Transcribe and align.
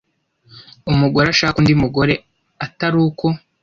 umugore 0.91 1.27
ashake 1.29 1.57
undi 1.59 1.73
mugore 1.83 2.13
ati 2.65 2.81
ariko 2.89 3.25